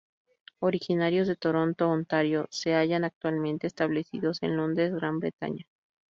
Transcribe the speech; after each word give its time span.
Originarios 0.61 1.27
de 1.27 1.35
Toronto, 1.35 1.87
Ontario, 1.87 2.47
se 2.49 2.73
hallan 2.73 3.03
actualmente 3.03 3.67
establecidos 3.67 4.41
en 4.41 4.57
Londres, 4.57 4.91
Gran 4.95 5.19
Bretaña. 5.19 5.63